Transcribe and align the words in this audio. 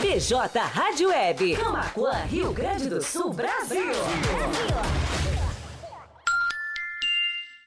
BJ 0.00 0.60
Rádio 0.60 1.08
Web. 1.08 1.56
Camacuã, 1.56 2.12
Rio 2.26 2.52
Grande 2.52 2.88
do 2.88 3.02
Sul. 3.02 3.32
Brasil. 3.32 3.92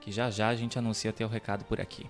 que 0.00 0.10
já 0.10 0.30
já 0.30 0.48
a 0.48 0.56
gente 0.56 0.78
anuncia 0.78 1.12
teu 1.12 1.28
recado 1.28 1.66
por 1.66 1.78
aqui. 1.78 2.06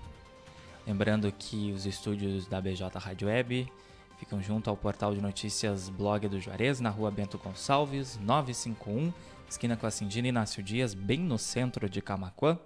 Lembrando 0.86 1.30
que 1.32 1.72
os 1.72 1.84
estúdios 1.84 2.46
da 2.46 2.60
BJ 2.60 2.96
Rádio 2.96 3.26
Web 3.26 3.70
ficam 4.18 4.40
junto 4.40 4.70
ao 4.70 4.76
portal 4.76 5.12
de 5.12 5.20
notícias 5.20 5.88
Blog 5.88 6.28
do 6.28 6.40
Juarez, 6.40 6.78
na 6.78 6.90
rua 6.90 7.10
Bento 7.10 7.38
Gonçalves, 7.38 8.16
951, 8.18 9.12
esquina 9.48 9.76
com 9.76 9.86
a 9.86 9.90
Cindina 9.90 10.28
Inácio 10.28 10.62
Dias, 10.62 10.94
bem 10.94 11.18
no 11.18 11.38
centro 11.38 11.88
de 11.90 12.00
Camacuã. 12.00 12.56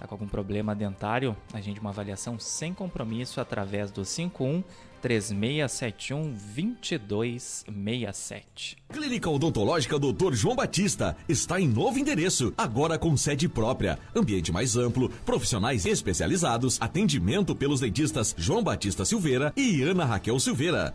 Tá 0.00 0.06
com 0.06 0.14
algum 0.14 0.26
problema 0.26 0.74
dentário? 0.74 1.36
A 1.52 1.60
gente 1.60 1.78
uma 1.78 1.90
avaliação 1.90 2.38
sem 2.38 2.72
compromisso 2.72 3.38
através 3.38 3.90
do 3.90 4.02
51 4.02 4.64
3671 5.02 6.34
2267. 6.54 8.78
Clínica 8.90 9.28
Odontológica 9.28 9.98
Dr. 9.98 10.32
João 10.32 10.56
Batista 10.56 11.14
está 11.28 11.60
em 11.60 11.68
novo 11.68 11.98
endereço, 11.98 12.54
agora 12.56 12.98
com 12.98 13.14
sede 13.16 13.46
própria, 13.46 13.98
ambiente 14.16 14.50
mais 14.50 14.74
amplo, 14.76 15.10
profissionais 15.24 15.84
especializados, 15.84 16.78
atendimento 16.80 17.54
pelos 17.54 17.80
dentistas 17.80 18.34
João 18.38 18.62
Batista 18.62 19.04
Silveira 19.04 19.52
e 19.54 19.82
Ana 19.82 20.06
Raquel 20.06 20.40
Silveira. 20.40 20.94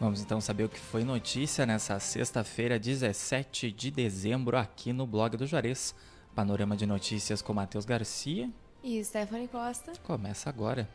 Vamos 0.00 0.22
então 0.22 0.40
saber 0.40 0.64
o 0.64 0.68
que 0.70 0.80
foi 0.80 1.04
notícia 1.04 1.66
nessa 1.66 2.00
sexta-feira, 2.00 2.78
17 2.78 3.70
de 3.70 3.90
dezembro, 3.90 4.56
aqui 4.56 4.94
no 4.94 5.06
blog 5.06 5.36
do 5.36 5.46
Juarez. 5.46 5.94
Panorama 6.34 6.74
de 6.74 6.86
notícias 6.86 7.42
com 7.42 7.52
Matheus 7.52 7.84
Garcia 7.84 8.48
e 8.82 9.04
Stephanie 9.04 9.46
Costa. 9.46 9.92
Começa 10.02 10.48
agora. 10.48 10.88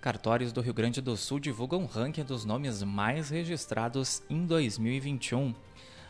Cartórios 0.00 0.52
do 0.52 0.60
Rio 0.60 0.74
Grande 0.74 1.00
do 1.00 1.16
Sul 1.16 1.38
divulgam 1.38 1.82
um 1.82 1.86
ranking 1.86 2.24
dos 2.24 2.44
nomes 2.44 2.82
mais 2.82 3.30
registrados 3.30 4.20
em 4.28 4.44
2021. 4.44 5.54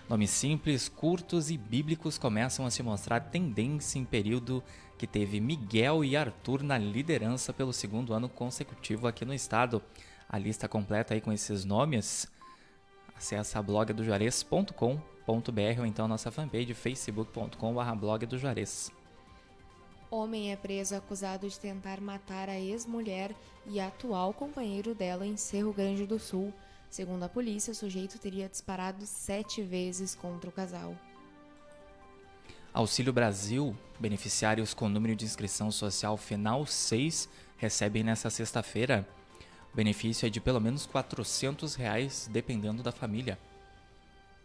Nomes 0.09 0.31
simples, 0.31 0.89
curtos 0.89 1.51
e 1.51 1.59
bíblicos 1.59 2.17
começam 2.17 2.65
a 2.65 2.71
se 2.71 2.83
mostrar 2.83 3.21
tendência 3.21 3.99
em 3.99 4.05
período 4.07 4.65
que 4.97 5.07
teve 5.07 5.41
Miguel 5.41 6.03
e 6.03 6.17
Arthur 6.17 6.63
na 6.63 6.79
liderança 6.79 7.53
pelo 7.53 7.73
segundo 7.75 8.15
ano 8.15 8.31
consecutivo 8.31 9.07
aqui 9.07 9.27
no 9.27 9.35
estado. 9.35 9.83
A 10.35 10.39
lista 10.39 10.67
completa 10.67 11.15
aí 11.15 11.21
com 11.21 11.33
esses 11.33 11.65
nomes, 11.65 12.27
acessa 13.17 13.63
blogdojuarez.com.br 13.63 14.99
ou 15.79 15.87
então 15.87 16.09
nossa 16.09 16.29
fanpage 16.33 16.75
facebook.com.br 16.75 17.95
blog 17.97 18.27
do 18.27 18.37
Juarez. 18.37 18.91
Homem 20.11 20.51
é 20.51 20.57
preso 20.57 20.97
acusado 20.97 21.49
de 21.49 21.57
tentar 21.61 22.01
matar 22.01 22.49
a 22.49 22.59
ex-mulher 22.59 23.33
e 23.65 23.79
atual 23.79 24.35
companheiro 24.35 24.93
dela 24.93 25.25
em 25.25 25.37
Cerro 25.37 25.73
Grande 25.73 26.05
do 26.05 26.19
Sul. 26.19 26.53
Segundo 26.91 27.23
a 27.23 27.29
polícia, 27.29 27.71
o 27.71 27.77
sujeito 27.77 28.19
teria 28.19 28.49
disparado 28.49 29.07
sete 29.07 29.63
vezes 29.63 30.17
contra 30.17 30.51
o 30.51 30.53
casal. 30.53 30.97
Auxílio 32.73 33.13
Brasil, 33.13 33.73
beneficiários 34.01 34.75
com 34.75 34.89
número 34.89 35.15
de 35.15 35.25
inscrição 35.25 35.71
social 35.71 36.17
final 36.17 36.67
6 36.67 37.29
recebem 37.57 38.03
nesta 38.03 38.29
sexta-feira. 38.31 39.07
O 39.75 39.77
benefício 39.77 40.25
é 40.25 40.31
de 40.31 40.41
pelo 40.41 40.61
menos 40.61 40.87
400 40.87 41.75
reais, 41.75 42.31
dependendo 42.33 42.81
da 42.81 42.93
família. 42.93 43.37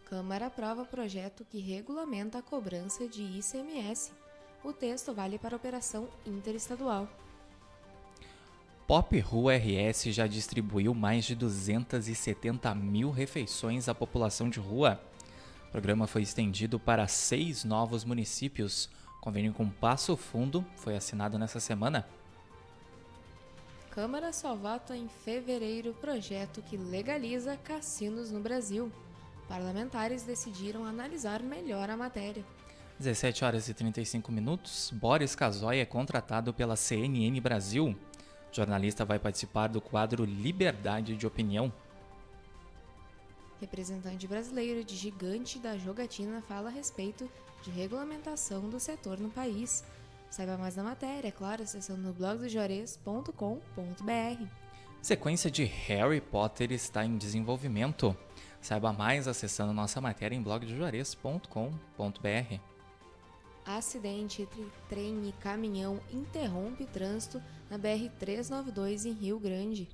Câmara 0.04 0.46
aprova 0.46 0.84
projeto 0.84 1.46
que 1.48 1.60
regulamenta 1.60 2.38
a 2.38 2.42
cobrança 2.42 3.06
de 3.06 3.22
ICMS. 3.22 4.10
O 4.64 4.72
texto 4.72 5.14
vale 5.14 5.38
para 5.38 5.54
operação 5.54 6.08
interestadual. 6.26 7.08
Pop 8.88 9.16
Rua 9.20 9.54
RS 9.56 10.06
já 10.06 10.26
distribuiu 10.26 10.92
mais 10.92 11.24
de 11.26 11.36
270 11.36 12.74
mil 12.74 13.12
refeições 13.12 13.88
à 13.88 13.94
população 13.94 14.50
de 14.50 14.58
rua. 14.58 15.00
O 15.68 15.70
programa 15.70 16.08
foi 16.08 16.22
estendido 16.22 16.76
para 16.76 17.06
seis 17.06 17.62
novos 17.62 18.02
municípios. 18.04 18.90
Convênio 19.20 19.52
com 19.52 19.70
Passo 19.70 20.16
Fundo 20.16 20.66
foi 20.74 20.96
assinado 20.96 21.38
nessa 21.38 21.60
semana. 21.60 22.04
Câmara 23.90 24.32
só 24.32 24.54
vota 24.54 24.96
em 24.96 25.08
fevereiro 25.08 25.92
projeto 25.94 26.62
que 26.62 26.76
legaliza 26.76 27.56
cassinos 27.56 28.30
no 28.30 28.38
Brasil. 28.38 28.90
Parlamentares 29.48 30.22
decidiram 30.22 30.84
analisar 30.84 31.42
melhor 31.42 31.90
a 31.90 31.96
matéria. 31.96 32.44
17 33.00 33.44
horas 33.44 33.68
e 33.68 33.74
35 33.74 34.30
minutos. 34.30 34.92
Boris 34.94 35.34
Casoy 35.34 35.80
é 35.80 35.84
contratado 35.84 36.54
pela 36.54 36.76
CNN 36.76 37.40
Brasil. 37.40 37.88
O 37.88 38.54
jornalista 38.54 39.04
vai 39.04 39.18
participar 39.18 39.66
do 39.66 39.80
quadro 39.80 40.24
Liberdade 40.24 41.16
de 41.16 41.26
Opinião. 41.26 41.72
Representante 43.60 44.24
brasileiro 44.28 44.84
de 44.84 44.94
gigante 44.94 45.58
da 45.58 45.76
jogatina 45.76 46.40
fala 46.42 46.68
a 46.68 46.72
respeito 46.72 47.28
de 47.62 47.70
regulamentação 47.70 48.68
do 48.70 48.78
setor 48.78 49.18
no 49.18 49.30
país. 49.30 49.82
Saiba 50.30 50.56
mais 50.56 50.76
na 50.76 50.84
matéria, 50.84 51.28
é 51.28 51.32
claro, 51.32 51.64
acessando 51.64 52.12
blogdojores.com.br. 52.12 54.46
Sequência 55.02 55.50
de 55.50 55.64
Harry 55.64 56.20
Potter 56.20 56.70
está 56.70 57.04
em 57.04 57.18
desenvolvimento. 57.18 58.16
Saiba 58.60 58.92
mais 58.92 59.26
acessando 59.26 59.72
nossa 59.72 60.00
matéria 60.00 60.36
em 60.36 60.42
blogdojores.com.br. 60.42 62.60
Acidente 63.66 64.42
entre 64.42 64.66
trem 64.88 65.28
e 65.28 65.32
caminhão 65.32 66.00
interrompe 66.12 66.86
trânsito 66.86 67.42
na 67.68 67.78
BR-392 67.78 69.06
em 69.06 69.12
Rio 69.12 69.38
Grande. 69.38 69.88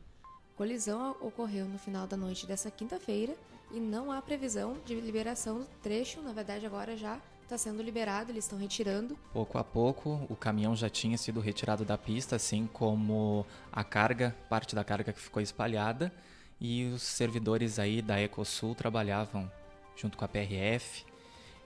Colisão 0.55 1.17
ocorreu 1.21 1.67
no 1.67 1.79
final 1.79 2.07
da 2.07 2.17
noite 2.17 2.47
dessa 2.47 2.71
quinta-feira 2.71 3.35
e 3.71 3.81
não 3.81 4.13
há 4.13 4.21
previsão 4.21 4.77
de 4.85 5.01
liberação 5.01 5.61
do 5.61 5.67
trecho. 5.83 6.21
Na 6.21 6.33
verdade, 6.33 6.67
agora 6.67 6.97
já 6.97 7.21
está 7.47 7.57
sendo 7.57 7.81
liberado, 7.81 8.33
eles 8.33 8.45
estão 8.45 8.59
retirando. 8.59 9.17
Pouco 9.33 9.57
a 9.57 9.63
pouco, 9.63 10.27
o 10.29 10.35
caminhão 10.35 10.75
já 10.75 10.91
tinha 10.91 11.17
sido 11.17 11.41
retirado 11.41 11.85
da 11.85 11.97
pista, 11.97 12.37
assim 12.37 12.69
como 12.73 13.47
a 13.73 13.85
carga, 13.85 14.35
parte 14.51 14.75
da 14.75 14.83
carga 14.83 15.13
que 15.13 15.21
ficou 15.21 15.41
espalhada, 15.41 16.13
e 16.61 16.87
os 16.87 17.03
servidores 17.03 17.79
aí 17.79 18.03
da 18.03 18.21
Ecosul 18.21 18.75
trabalhavam 18.75 19.51
junto 19.95 20.19
com 20.19 20.25
a 20.25 20.29
PRF 20.29 21.05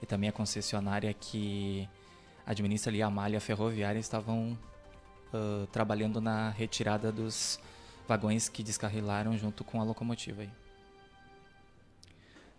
e 0.01 0.05
também 0.05 0.29
a 0.29 0.33
concessionária 0.33 1.13
que 1.13 1.87
administra 2.45 2.91
ali 2.91 3.01
a 3.01 3.09
malha 3.09 3.39
ferroviária 3.39 3.99
estavam 3.99 4.57
uh, 5.33 5.65
trabalhando 5.67 6.21
na 6.21 6.49
retirada 6.49 7.11
dos 7.11 7.59
vagões 8.07 8.49
que 8.49 8.61
descarrilaram 8.63 9.37
junto 9.37 9.63
com 9.63 9.79
a 9.79 9.83
locomotiva 9.83 10.41
aí. 10.41 10.49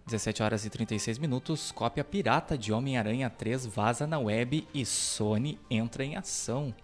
17 0.07 0.43
horas 0.43 0.65
e 0.65 0.71
36 0.71 1.19
minutos, 1.19 1.71
cópia 1.71 2.03
pirata 2.03 2.59
de 2.59 2.73
Homem-Aranha 2.73 3.31
3 3.31 3.67
vaza 3.67 4.07
na 4.07 4.19
web 4.19 4.67
e 4.75 4.85
Sony 4.85 5.59
entra 5.71 6.05
em 6.05 6.17
ação. 6.17 6.75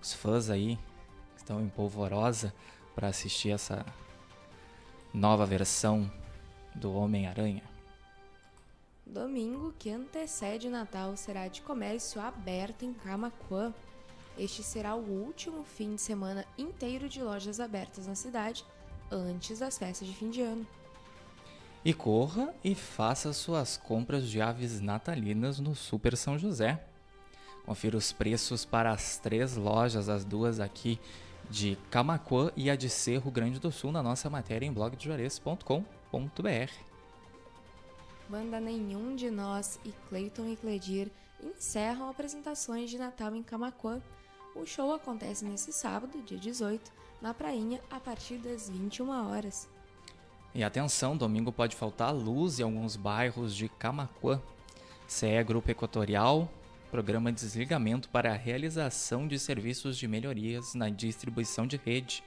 Os 0.00 0.12
fãs 0.12 0.48
aí 0.48 0.78
estão 1.36 1.60
em 1.60 1.68
polvorosa 1.68 2.54
para 2.94 3.08
assistir 3.08 3.50
essa 3.50 3.84
nova 5.12 5.44
versão 5.44 6.10
do 6.74 6.94
Homem-Aranha. 6.94 7.62
Domingo, 9.04 9.74
que 9.78 9.90
antecede 9.90 10.68
o 10.68 10.70
Natal, 10.70 11.16
será 11.16 11.48
de 11.48 11.62
comércio 11.62 12.20
aberto 12.20 12.84
em 12.84 12.92
Camaquã. 12.92 13.74
Este 14.38 14.62
será 14.62 14.94
o 14.94 15.00
último 15.00 15.64
fim 15.64 15.94
de 15.94 16.00
semana 16.00 16.44
inteiro 16.56 17.08
de 17.08 17.22
lojas 17.22 17.58
abertas 17.58 18.06
na 18.06 18.14
cidade, 18.14 18.64
antes 19.10 19.58
das 19.58 19.78
festas 19.78 20.06
de 20.06 20.14
fim 20.14 20.30
de 20.30 20.42
ano. 20.42 20.66
E 21.86 21.94
corra 21.94 22.52
e 22.64 22.74
faça 22.74 23.32
suas 23.32 23.76
compras 23.76 24.28
de 24.28 24.40
aves 24.40 24.80
natalinas 24.80 25.60
no 25.60 25.72
Super 25.72 26.16
São 26.16 26.36
José. 26.36 26.84
Confira 27.64 27.96
os 27.96 28.10
preços 28.10 28.64
para 28.64 28.90
as 28.90 29.18
três 29.18 29.56
lojas, 29.56 30.08
as 30.08 30.24
duas 30.24 30.58
aqui 30.58 30.98
de 31.48 31.78
Camacuã 31.88 32.50
e 32.56 32.68
a 32.68 32.74
de 32.74 32.90
Cerro 32.90 33.30
Grande 33.30 33.60
do 33.60 33.70
Sul 33.70 33.92
na 33.92 34.02
nossa 34.02 34.28
matéria 34.28 34.66
em 34.66 34.72
blogdejores.com.br. 34.72 36.72
Banda 38.28 38.58
Nenhum 38.58 39.14
de 39.14 39.30
Nós 39.30 39.78
e 39.84 39.92
Clayton 40.08 40.48
e 40.48 40.56
Cledir 40.56 41.08
encerram 41.40 42.10
apresentações 42.10 42.90
de 42.90 42.98
Natal 42.98 43.32
em 43.32 43.44
Camacuã. 43.44 44.02
O 44.56 44.66
show 44.66 44.92
acontece 44.92 45.44
nesse 45.44 45.72
sábado, 45.72 46.20
dia 46.22 46.36
18, 46.36 46.92
na 47.22 47.32
Prainha, 47.32 47.80
a 47.88 48.00
partir 48.00 48.38
das 48.38 48.68
21 48.68 49.30
horas. 49.30 49.75
E 50.56 50.64
atenção, 50.64 51.14
domingo 51.14 51.52
pode 51.52 51.76
faltar 51.76 52.14
luz 52.14 52.58
em 52.58 52.62
alguns 52.62 52.96
bairros 52.96 53.54
de 53.54 53.68
Camacuã. 53.68 54.40
CE 55.06 55.44
Grupo 55.44 55.70
Equatorial, 55.70 56.50
programa 56.90 57.30
de 57.30 57.42
desligamento 57.42 58.08
para 58.08 58.32
a 58.32 58.36
realização 58.36 59.28
de 59.28 59.38
serviços 59.38 59.98
de 59.98 60.08
melhorias 60.08 60.72
na 60.72 60.88
distribuição 60.88 61.66
de 61.66 61.76
rede. 61.76 62.24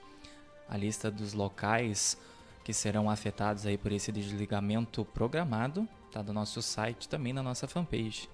A 0.69 0.77
lista 0.77 1.09
dos 1.09 1.33
locais 1.33 2.19
que 2.63 2.71
serão 2.71 3.09
afetados 3.09 3.65
aí 3.65 3.79
por 3.79 3.91
esse 3.91 4.11
desligamento 4.11 5.03
programado 5.03 5.89
está 6.05 6.21
no 6.21 6.31
nosso 6.31 6.61
site, 6.61 7.09
também 7.09 7.33
na 7.33 7.41
nossa 7.41 7.67
fanpage. 7.67 8.29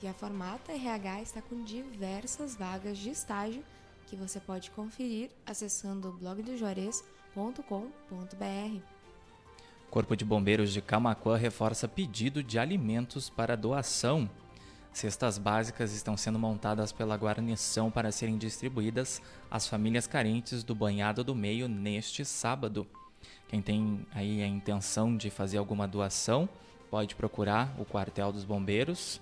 E 0.00 0.08
a 0.08 0.14
Formata 0.14 0.72
RH 0.72 1.20
está 1.20 1.42
com 1.42 1.62
diversas 1.62 2.56
vagas 2.56 2.96
de 2.96 3.10
estágio 3.10 3.62
que 4.06 4.16
você 4.16 4.40
pode 4.40 4.70
conferir 4.70 5.28
acessando 5.44 6.12
blogdojuarez.com.br. 7.36 8.80
Corpo 9.90 10.16
de 10.16 10.24
Bombeiros 10.24 10.72
de 10.72 10.80
Camacuã 10.80 11.36
reforça 11.36 11.86
pedido 11.86 12.42
de 12.42 12.58
alimentos 12.58 13.28
para 13.28 13.56
doação. 13.56 14.28
Cestas 14.92 15.36
básicas 15.36 15.92
estão 15.92 16.16
sendo 16.16 16.38
montadas 16.38 16.90
pela 16.90 17.16
guarnição 17.16 17.90
para 17.90 18.10
serem 18.10 18.38
distribuídas 18.38 19.20
às 19.50 19.68
famílias 19.68 20.06
carentes 20.06 20.64
do 20.64 20.74
Banhado 20.74 21.22
do 21.22 21.34
Meio 21.34 21.68
neste 21.68 22.24
sábado. 22.24 22.86
Quem 23.46 23.60
tem 23.60 24.06
aí 24.14 24.42
a 24.42 24.46
intenção 24.46 25.16
de 25.16 25.28
fazer 25.28 25.58
alguma 25.58 25.86
doação, 25.86 26.48
pode 26.90 27.14
procurar 27.14 27.74
o 27.78 27.84
quartel 27.84 28.32
dos 28.32 28.44
bombeiros. 28.44 29.20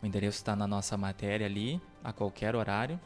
O 0.00 0.06
endereço 0.06 0.38
está 0.38 0.54
na 0.54 0.66
nossa 0.66 0.96
matéria 0.96 1.46
ali, 1.46 1.80
a 2.02 2.12
qualquer 2.12 2.54
horário. 2.54 2.98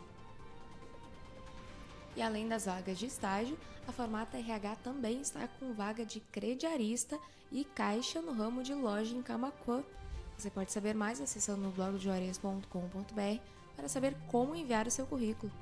E 2.16 2.23
além 2.23 2.47
das 2.47 2.66
vagas 2.66 2.99
de 2.99 3.07
estágio, 3.07 3.59
a 3.88 3.92
Formata 3.92 4.37
RH 4.37 4.76
também 4.76 5.21
está 5.21 5.49
com 5.59 5.73
vaga 5.73 6.04
de 6.04 6.21
crediarista 6.21 7.19
e 7.50 7.64
caixa 7.64 8.21
no 8.21 8.33
ramo 8.33 8.62
de 8.62 8.75
loja 8.75 9.14
em 9.14 9.23
Camacuã. 9.23 9.83
Você 10.37 10.50
pode 10.50 10.73
saber 10.73 10.95
mais 10.95 11.21
acessando 11.21 11.69
o 11.69 11.73
blog 11.73 11.99
de 11.99 12.09
para 13.76 13.88
saber 13.88 14.14
como 14.28 14.54
enviar 14.54 14.87
o 14.87 14.90
seu 14.90 15.07
currículo. 15.07 15.52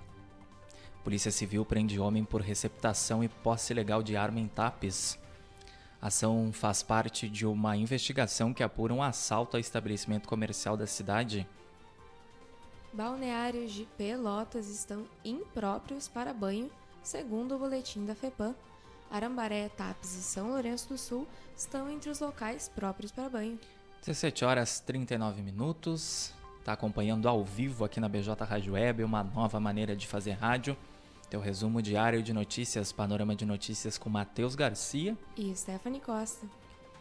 Polícia 1.05 1.31
Civil 1.31 1.65
prende 1.65 1.99
homem 1.99 2.25
por 2.25 2.43
receptação 2.43 3.25
e 3.25 3.29
posse 3.29 3.73
ilegal 3.73 4.03
de 4.03 4.17
arma 4.17 4.41
em 4.41 4.49
Tapes. 4.49 5.19
A 6.01 6.09
ação 6.09 6.51
faz 6.53 6.83
parte 6.83 7.29
de 7.29 7.47
uma 7.47 7.77
investigação 7.77 8.53
que 8.53 8.63
apura 8.63 8.93
um 8.93 9.03
assalto 9.03 9.57
a 9.57 9.61
estabelecimento 9.61 10.29
comercial 10.29 10.77
da 10.77 10.87
cidade. 10.87 11.47
Balneários 12.93 13.73
de 13.73 13.85
Pelotas 13.97 14.69
estão 14.69 15.05
impróprios 15.25 16.09
para 16.09 16.33
banho, 16.33 16.71
segundo 17.03 17.55
o 17.55 17.59
boletim 17.59 18.05
da 18.05 18.15
FEPAM. 18.15 18.55
Arambaré, 19.11 19.69
Tapes 19.69 20.15
e 20.15 20.23
São 20.23 20.51
Lourenço 20.51 20.89
do 20.89 20.99
Sul 20.99 21.27
estão 21.57 21.91
entre 21.91 22.11
os 22.11 22.21
locais 22.21 22.69
próprios 22.69 23.13
para 23.13 23.29
banho. 23.29 23.59
17 24.01 24.45
horas 24.45 24.81
39 24.81 25.43
minutos. 25.43 26.33
Está 26.59 26.73
acompanhando 26.73 27.29
ao 27.29 27.45
vivo 27.45 27.85
aqui 27.85 28.01
na 28.01 28.09
BJ 28.09 28.45
Rádio 28.45 28.75
Web 28.75 29.03
uma 29.05 29.23
nova 29.23 29.59
maneira 29.59 29.97
de 29.97 30.07
fazer 30.07 30.33
rádio. 30.33 30.77
Teu 31.29 31.41
resumo 31.41 31.81
diário 31.81 32.23
de 32.23 32.33
notícias, 32.33 32.93
panorama 32.93 33.37
de 33.37 33.47
notícias 33.47 33.97
com 33.97 34.11
Matheus 34.11 34.55
Garcia 34.55 35.17
e 35.37 35.55
Stephanie 35.55 36.01
Costa. 36.01 36.47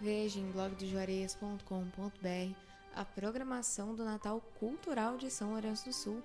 Veja 0.00 0.40
em 0.40 0.50
blogdojuarez.com.br 0.50 2.67
a 2.98 3.04
programação 3.04 3.94
do 3.94 4.04
Natal 4.04 4.42
Cultural 4.58 5.16
de 5.16 5.30
São 5.30 5.52
Lourenço 5.52 5.84
do 5.84 5.92
Sul. 5.92 6.20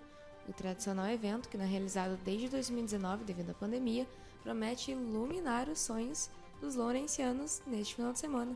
O 0.50 0.53
tradicional 0.53 1.06
evento, 1.06 1.48
que 1.48 1.56
não 1.56 1.65
é 1.65 1.68
realizado 1.68 2.18
desde 2.25 2.50
2019 2.50 3.24
devido 3.24 3.51
à 3.51 3.53
pandemia, 3.53 4.08
promete 4.42 4.89
iluminar 4.89 5.70
os 5.70 5.80
sonhos 5.80 6.32
dos 6.60 6.75
lourencianos 6.75 7.62
neste 7.68 7.94
final 7.94 8.12
de 8.12 8.18
semana. 8.18 8.56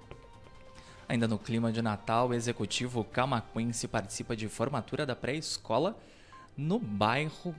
Ainda 1.08 1.28
no 1.28 1.38
clima 1.38 1.72
de 1.72 1.80
Natal, 1.80 2.30
o 2.30 2.34
executivo 2.34 3.04
camaquense 3.04 3.88
participa 3.88 4.36
de 4.36 4.50
formatura 4.50 5.06
da 5.06 5.16
pré-escola 5.16 5.96
no 6.58 6.80
bairro, 6.80 7.54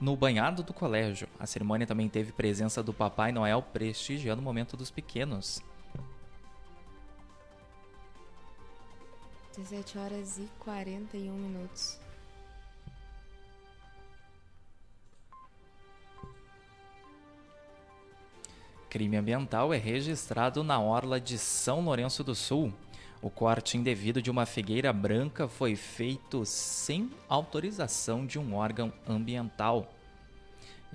no 0.00 0.16
banhado 0.16 0.62
do 0.62 0.72
colégio. 0.72 1.26
A 1.40 1.46
cerimônia 1.46 1.88
também 1.88 2.08
teve 2.08 2.30
presença 2.30 2.84
do 2.84 2.94
Papai 2.94 3.32
Noel 3.32 3.62
prestigiando 3.62 4.40
o 4.40 4.44
momento 4.44 4.76
dos 4.76 4.92
pequenos. 4.92 5.60
17 9.56 9.98
horas 9.98 10.38
e 10.38 10.48
41 10.58 11.32
minutos. 11.32 11.96
Crime 18.90 19.16
ambiental 19.16 19.72
é 19.72 19.76
registrado 19.76 20.64
na 20.64 20.80
orla 20.80 21.20
de 21.20 21.38
São 21.38 21.84
Lourenço 21.84 22.24
do 22.24 22.34
Sul. 22.34 22.72
O 23.22 23.30
corte 23.30 23.76
indevido 23.78 24.20
de 24.20 24.28
uma 24.28 24.44
figueira 24.44 24.92
branca 24.92 25.46
foi 25.46 25.76
feito 25.76 26.44
sem 26.44 27.08
autorização 27.28 28.26
de 28.26 28.40
um 28.40 28.56
órgão 28.56 28.92
ambiental. 29.08 29.88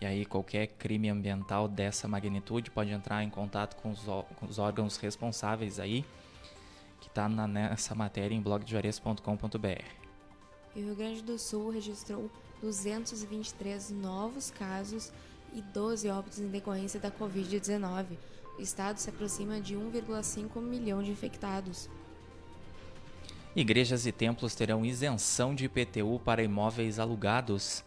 E 0.02 0.06
aí, 0.06 0.26
qualquer 0.26 0.68
crime 0.68 1.10
ambiental 1.10 1.68
dessa 1.68 2.10
magnitude 2.10 2.72
pode 2.72 2.92
entrar 2.92 3.24
em 3.24 3.30
contato 3.30 3.76
com 3.78 3.92
os, 3.92 4.02
com 4.02 4.46
os 4.46 4.60
órgãos 4.60 4.98
responsáveis 4.98 5.80
aí 5.80 6.06
que 7.00 7.08
está 7.08 7.28
nessa 7.30 7.96
matéria 7.96 8.36
em 8.36 8.42
blogdejuarez.com.br. 8.42 10.00
O 10.76 10.80
Rio 10.80 10.96
Grande 10.96 11.24
do 11.24 11.38
Sul 11.40 11.72
registrou 11.72 12.30
223 12.62 13.90
novos 13.92 14.52
casos 14.52 15.12
e 15.54 15.62
12 15.62 16.10
óbitos 16.10 16.40
em 16.40 16.48
decorrência 16.48 17.00
da 17.00 17.10
Covid-19. 17.10 18.06
O 18.58 18.62
estado 18.62 18.98
se 18.98 19.10
aproxima 19.10 19.60
de 19.60 19.76
1,5 19.76 20.62
milhão 20.62 21.02
de 21.02 21.12
infectados. 21.12 21.90
Igrejas 23.56 24.06
e 24.06 24.12
templos 24.12 24.54
terão 24.54 24.86
isenção 24.86 25.56
de 25.56 25.66
IPTU 25.66 26.22
para 26.24 26.44
imóveis 26.44 27.00
alugados. 27.00 27.84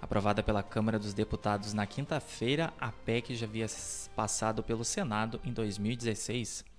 Aprovada 0.00 0.42
pela 0.42 0.62
Câmara 0.62 0.98
dos 0.98 1.12
Deputados 1.12 1.74
na 1.74 1.84
quinta-feira, 1.84 2.72
a 2.80 2.92
PEC 2.92 3.34
já 3.34 3.44
havia 3.44 3.66
passado 4.14 4.62
pelo 4.62 4.84
Senado 4.84 5.40
em 5.44 5.52
2016 5.52 6.69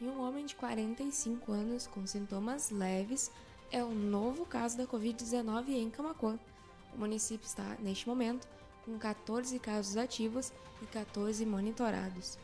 e 0.00 0.04
um 0.04 0.26
homem 0.26 0.46
de 0.46 0.54
45 0.54 1.52
anos 1.52 1.86
com 1.86 2.06
sintomas 2.06 2.70
leves 2.70 3.30
é 3.70 3.84
o 3.84 3.90
novo 3.90 4.46
caso 4.46 4.78
da 4.78 4.86
Covid-19 4.86 5.68
em 5.68 5.90
Camacuã. 5.90 6.38
O 6.94 6.98
município 6.98 7.46
está, 7.46 7.76
neste 7.80 8.08
momento, 8.08 8.48
com 8.84 8.98
14 8.98 9.58
casos 9.58 9.96
ativos 9.96 10.52
e 10.82 10.86
14 10.86 11.44
monitorados. 11.44 12.38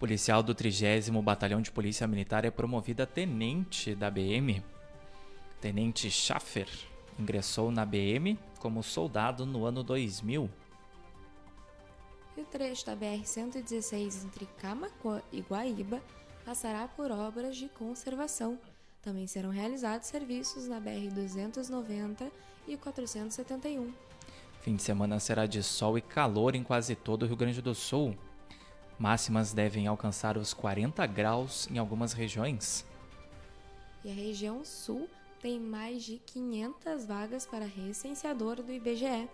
Policial 0.00 0.42
do 0.42 0.54
30 0.54 1.12
Batalhão 1.22 1.60
de 1.60 1.70
Polícia 1.70 2.06
Militar 2.06 2.44
é 2.44 2.50
promovido 2.50 3.02
a 3.02 3.06
tenente 3.06 3.94
da 3.94 4.10
BM. 4.10 4.62
Tenente 5.60 6.10
Schaffer 6.10 6.68
ingressou 7.18 7.70
na 7.70 7.84
BM 7.84 8.38
como 8.58 8.82
soldado 8.82 9.46
no 9.46 9.64
ano 9.64 9.82
2000. 9.82 10.50
E 12.36 12.40
o 12.40 12.44
trecho 12.44 12.86
da 12.86 12.96
BR-116 12.96 14.24
entre 14.24 14.46
Camacuã 14.58 15.22
e 15.32 15.40
Guaíba 15.40 16.02
passará 16.44 16.88
por 16.88 17.10
obras 17.10 17.56
de 17.56 17.68
conservação. 17.68 18.58
Também 19.02 19.26
serão 19.26 19.50
realizados 19.50 20.08
serviços 20.08 20.66
na 20.66 20.80
BR-290 20.80 22.30
e 22.66 22.76
471. 22.76 23.92
Fim 24.62 24.76
de 24.76 24.82
semana 24.82 25.20
será 25.20 25.46
de 25.46 25.62
sol 25.62 25.98
e 25.98 26.00
calor 26.00 26.54
em 26.54 26.64
quase 26.64 26.94
todo 26.94 27.22
o 27.22 27.26
Rio 27.26 27.36
Grande 27.36 27.60
do 27.60 27.74
Sul. 27.74 28.16
Máximas 28.98 29.52
devem 29.52 29.86
alcançar 29.86 30.38
os 30.38 30.54
40 30.54 31.06
graus 31.06 31.68
em 31.70 31.78
algumas 31.78 32.12
regiões. 32.12 32.86
E 34.04 34.10
a 34.10 34.14
região 34.14 34.64
sul 34.64 35.08
tem 35.40 35.60
mais 35.60 36.02
de 36.02 36.18
500 36.18 37.04
vagas 37.04 37.44
para 37.44 37.66
recenseador 37.66 38.62
do 38.62 38.72
IBGE. 38.72 39.28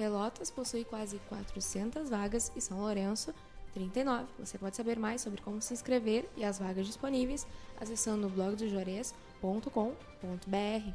Pelotas 0.00 0.50
possui 0.50 0.82
quase 0.82 1.18
400 1.28 2.08
vagas 2.08 2.50
e 2.56 2.60
São 2.62 2.80
Lourenço 2.80 3.34
39. 3.74 4.24
Você 4.38 4.56
pode 4.56 4.74
saber 4.74 4.98
mais 4.98 5.20
sobre 5.20 5.42
como 5.42 5.60
se 5.60 5.74
inscrever 5.74 6.26
e 6.38 6.42
as 6.42 6.58
vagas 6.58 6.86
disponíveis 6.86 7.46
acessando 7.78 8.26
o 8.26 8.30
blogdojuarez.com.br. 8.30 10.92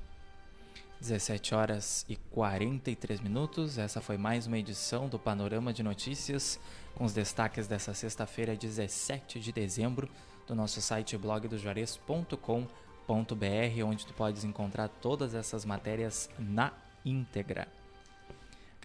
17 1.00 1.54
horas 1.54 2.04
e 2.10 2.16
43 2.16 3.20
minutos. 3.20 3.78
Essa 3.78 4.02
foi 4.02 4.18
mais 4.18 4.48
uma 4.48 4.58
edição 4.58 5.08
do 5.08 5.20
Panorama 5.20 5.72
de 5.72 5.84
Notícias 5.84 6.60
com 6.96 7.06
os 7.06 7.14
destaques 7.14 7.68
dessa 7.68 7.94
sexta-feira, 7.94 8.56
17 8.56 9.40
de 9.40 9.52
dezembro, 9.52 10.10
do 10.48 10.56
nosso 10.56 10.82
site 10.82 11.16
blogdojuarez.com.br, 11.16 13.84
onde 13.86 14.08
tu 14.08 14.16
podes 14.16 14.44
encontrar 14.44 14.90
todas 14.90 15.36
essas 15.36 15.64
matérias 15.64 16.28
na 16.40 16.74
íntegra. 17.06 17.68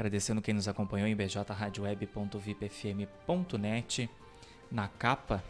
Agradecendo 0.00 0.40
quem 0.40 0.54
nos 0.54 0.66
acompanhou 0.66 1.06
em 1.06 1.14
bjradioweb.vipfm.net, 1.14 4.10
na 4.72 4.88
capa 4.88 5.44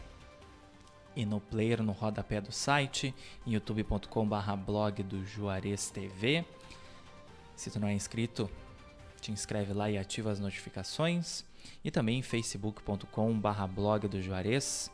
e 1.14 1.24
no 1.24 1.38
player 1.38 1.80
no 1.84 1.92
rodapé 1.92 2.40
do 2.40 2.50
site, 2.50 3.14
em 3.46 3.52
youtube.com.br 3.52 4.56
blog 4.66 5.04
do 5.04 5.24
Juarez 5.24 5.90
TV. 5.90 6.44
Se 7.54 7.70
tu 7.70 7.78
não 7.78 7.86
é 7.86 7.94
inscrito, 7.94 8.50
te 9.20 9.30
inscreve 9.30 9.72
lá 9.72 9.88
e 9.88 9.96
ativa 9.96 10.32
as 10.32 10.40
notificações. 10.40 11.44
E 11.84 11.90
também 11.92 12.18
em 12.18 12.22
facebook.com.br 12.22 13.66
blog 13.72 14.08
do 14.08 14.20
Juarez. 14.20 14.90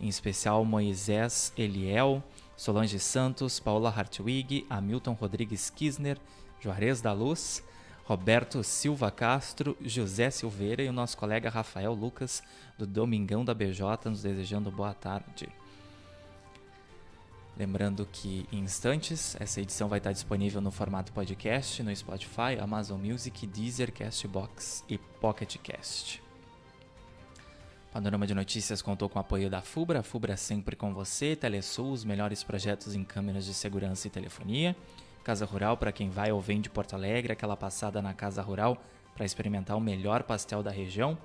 em 0.00 0.08
especial 0.08 0.64
Moisés 0.64 1.52
Eliel, 1.58 2.24
Solange 2.56 2.98
Santos, 2.98 3.60
Paula 3.60 3.90
Hartwig, 3.90 4.66
Hamilton 4.70 5.12
Rodrigues 5.12 5.68
Kisner, 5.68 6.18
Juarez 6.58 7.02
da 7.02 7.12
Luz, 7.12 7.62
Roberto 8.04 8.62
Silva 8.62 9.10
Castro, 9.10 9.76
José 9.80 10.30
Silveira 10.30 10.82
e 10.82 10.88
o 10.88 10.92
nosso 10.92 11.16
colega 11.16 11.48
Rafael 11.48 11.94
Lucas, 11.94 12.42
do 12.76 12.86
Domingão 12.86 13.42
da 13.42 13.54
BJ, 13.54 14.10
nos 14.10 14.22
desejando 14.22 14.70
boa 14.70 14.92
tarde. 14.92 15.48
Lembrando 17.56 18.06
que 18.12 18.46
em 18.52 18.58
instantes 18.58 19.36
essa 19.40 19.60
edição 19.60 19.88
vai 19.88 19.98
estar 19.98 20.12
disponível 20.12 20.60
no 20.60 20.70
formato 20.70 21.12
podcast 21.12 21.82
no 21.82 21.96
Spotify, 21.96 22.58
Amazon 22.60 23.00
Music, 23.00 23.46
Deezer, 23.46 23.90
Castbox 23.90 24.84
e 24.86 24.98
Pocket 24.98 25.56
Cast. 25.58 26.22
Panorama 27.90 28.26
de 28.26 28.34
Notícias 28.34 28.82
contou 28.82 29.08
com 29.08 29.18
o 29.18 29.20
apoio 29.20 29.48
da 29.48 29.62
FUBRA, 29.62 30.02
FUBRA 30.02 30.36
sempre 30.36 30.74
com 30.76 30.92
você, 30.92 31.36
Telesul, 31.36 31.92
os 31.92 32.04
melhores 32.04 32.42
projetos 32.42 32.94
em 32.94 33.04
câmeras 33.04 33.46
de 33.46 33.54
segurança 33.54 34.08
e 34.08 34.10
telefonia, 34.10 34.76
Casa 35.24 35.46
Rural 35.46 35.78
para 35.78 35.90
quem 35.90 36.10
vai 36.10 36.30
ou 36.30 36.38
vem 36.38 36.60
de 36.60 36.68
Porto 36.68 36.92
Alegre, 36.92 37.32
aquela 37.32 37.56
passada 37.56 38.02
na 38.02 38.12
Casa 38.12 38.42
Rural 38.42 38.76
para 39.14 39.24
experimentar 39.24 39.74
o 39.74 39.80
melhor 39.80 40.22
pastel 40.22 40.62
da 40.62 40.70
região, 40.70 41.16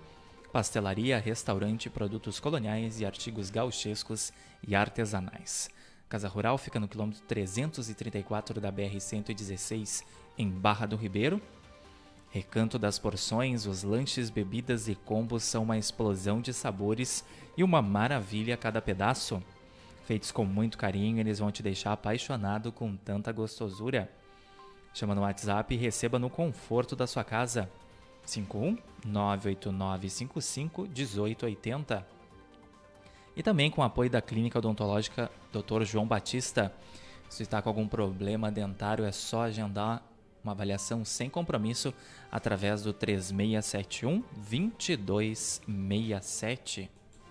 pastelaria, 0.53 1.19
restaurante, 1.19 1.89
produtos 1.89 2.39
coloniais 2.39 3.01
e 3.01 3.05
artigos 3.05 3.49
gauchescos 3.49 4.31
e 4.65 4.73
artesanais. 4.73 5.69
Casa 6.07 6.29
Rural 6.29 6.57
fica 6.57 6.79
no 6.79 6.87
quilômetro 6.87 7.21
334 7.23 8.61
da 8.61 8.71
BR-116, 8.71 10.05
em 10.37 10.49
Barra 10.49 10.85
do 10.85 10.95
Ribeiro. 10.95 11.41
Recanto 12.29 12.79
das 12.79 12.97
porções, 12.97 13.65
os 13.65 13.83
lanches, 13.83 14.29
bebidas 14.29 14.87
e 14.87 14.95
combos 14.95 15.43
são 15.43 15.63
uma 15.63 15.77
explosão 15.77 16.39
de 16.39 16.53
sabores 16.53 17.25
e 17.57 17.63
uma 17.65 17.81
maravilha 17.81 18.53
a 18.53 18.57
cada 18.57 18.81
pedaço. 18.81 19.43
Feitos 20.09 20.31
com 20.31 20.43
muito 20.43 20.75
carinho, 20.75 21.19
eles 21.19 21.37
vão 21.37 21.51
te 21.51 21.61
deixar 21.61 21.91
apaixonado 21.91 22.71
com 22.71 22.95
tanta 22.95 23.31
gostosura. 23.31 24.11
Chama 24.91 25.13
no 25.13 25.21
WhatsApp 25.21 25.71
e 25.71 25.77
receba 25.77 26.17
no 26.17 26.31
conforto 26.31 26.95
da 26.95 27.05
sua 27.05 27.23
casa. 27.23 27.69
51 28.25 28.75
98955 29.05 30.87
1880 30.87 32.07
e 33.35 33.43
também 33.43 33.69
com 33.69 33.81
o 33.81 33.83
apoio 33.83 34.09
da 34.09 34.19
Clínica 34.19 34.57
Odontológica 34.57 35.29
Dr. 35.53 35.83
João 35.83 36.07
Batista. 36.07 36.73
Se 37.29 37.43
está 37.43 37.61
com 37.61 37.69
algum 37.69 37.87
problema 37.87 38.51
dentário, 38.51 39.05
é 39.05 39.11
só 39.11 39.43
agendar 39.43 40.01
uma 40.43 40.53
avaliação 40.53 41.05
sem 41.05 41.29
compromisso 41.29 41.93
através 42.31 42.81
do 42.81 42.93
3671 42.93 44.23
2267. 44.37 46.89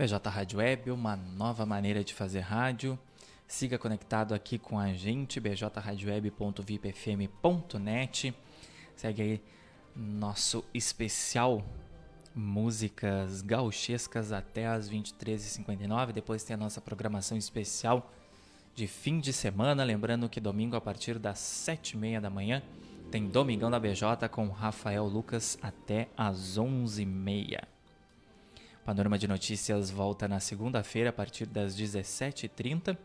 BJ 0.00 0.30
Rádio 0.30 0.60
Web, 0.60 0.90
uma 0.92 1.14
nova 1.14 1.66
maneira 1.66 2.02
de 2.02 2.14
fazer 2.14 2.40
rádio. 2.40 2.98
Siga 3.46 3.76
conectado 3.76 4.32
aqui 4.32 4.58
com 4.58 4.78
a 4.78 4.94
gente, 4.94 5.38
bjradioweb.vipfm.net. 5.38 8.34
Segue 8.96 9.20
aí 9.20 9.42
nosso 9.94 10.64
especial 10.72 11.62
músicas 12.34 13.42
gauchescas 13.42 14.32
até 14.32 14.68
as 14.68 14.88
23h59. 14.88 16.12
Depois 16.12 16.44
tem 16.44 16.54
a 16.54 16.56
nossa 16.56 16.80
programação 16.80 17.36
especial 17.36 18.10
de 18.74 18.86
fim 18.86 19.20
de 19.20 19.34
semana. 19.34 19.84
Lembrando 19.84 20.30
que 20.30 20.40
domingo, 20.40 20.76
a 20.76 20.80
partir 20.80 21.18
das 21.18 21.40
7h30 21.40 22.20
da 22.20 22.30
manhã, 22.30 22.62
tem 23.10 23.28
Domingão 23.28 23.70
da 23.70 23.78
BJ 23.78 24.30
com 24.30 24.48
Rafael 24.48 25.04
Lucas 25.04 25.58
até 25.60 26.08
as 26.16 26.56
11h30. 26.56 27.79
Panorama 28.90 29.16
de 29.16 29.28
Notícias 29.28 29.88
volta 29.88 30.26
na 30.26 30.40
segunda-feira 30.40 31.10
a 31.10 31.12
partir 31.12 31.46
das 31.46 31.78
17h30. 31.78 32.98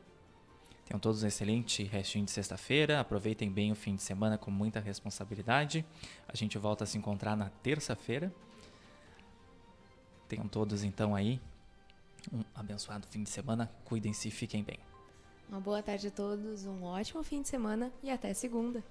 Tenham 0.83 0.99
todos 0.99 1.21
um 1.21 1.27
excelente 1.27 1.83
restinho 1.83 2.25
de 2.25 2.31
sexta-feira. 2.31 2.99
Aproveitem 2.99 3.51
bem 3.51 3.71
o 3.71 3.75
fim 3.75 3.95
de 3.95 4.01
semana 4.01 4.35
com 4.35 4.49
muita 4.49 4.79
responsabilidade. 4.79 5.85
A 6.27 6.35
gente 6.35 6.57
volta 6.57 6.85
a 6.85 6.87
se 6.87 6.97
encontrar 6.97 7.37
na 7.37 7.51
terça-feira. 7.61 8.33
Tenham 10.27 10.47
todos 10.47 10.83
então 10.83 11.13
aí 11.13 11.39
um 12.33 12.41
abençoado 12.55 13.05
fim 13.05 13.21
de 13.21 13.29
semana. 13.29 13.69
Cuidem-se 13.83 14.29
e 14.29 14.31
fiquem 14.31 14.63
bem. 14.63 14.79
Uma 15.47 15.59
boa 15.59 15.83
tarde 15.83 16.07
a 16.07 16.11
todos, 16.11 16.65
um 16.65 16.83
ótimo 16.83 17.21
fim 17.21 17.43
de 17.43 17.47
semana 17.47 17.91
e 18.01 18.09
até 18.09 18.33
segunda. 18.33 18.83